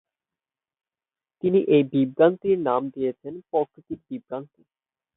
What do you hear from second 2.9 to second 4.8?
দিয়েছেন প্রাকৃতিক ভ্রান্তি।